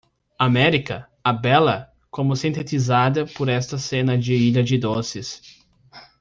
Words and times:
América?, 0.39 1.07
a 1.23 1.31
bela?, 1.31 1.91
como 2.09 2.35
sintetizada 2.35 3.27
por 3.27 3.47
esta 3.47 3.77
cena 3.77 4.17
de 4.17 4.33
ilha 4.33 4.63
de 4.63 4.79
doces. 4.79 5.61